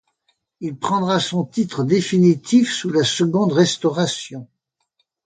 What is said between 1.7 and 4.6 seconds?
définitif sous la Seconde Restauration.